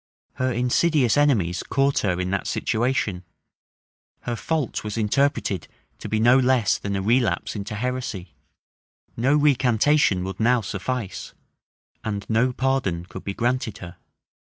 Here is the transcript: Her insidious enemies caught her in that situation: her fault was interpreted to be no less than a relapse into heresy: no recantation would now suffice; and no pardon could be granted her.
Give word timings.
Her 0.37 0.51
insidious 0.51 1.15
enemies 1.15 1.61
caught 1.61 1.99
her 1.99 2.19
in 2.19 2.31
that 2.31 2.47
situation: 2.47 3.23
her 4.21 4.35
fault 4.35 4.83
was 4.83 4.97
interpreted 4.97 5.67
to 5.99 6.09
be 6.09 6.19
no 6.19 6.39
less 6.39 6.79
than 6.79 6.95
a 6.95 7.03
relapse 7.03 7.55
into 7.55 7.75
heresy: 7.75 8.33
no 9.15 9.35
recantation 9.35 10.23
would 10.23 10.39
now 10.39 10.61
suffice; 10.61 11.33
and 12.03 12.27
no 12.27 12.51
pardon 12.51 13.05
could 13.05 13.23
be 13.23 13.35
granted 13.35 13.77
her. 13.77 13.97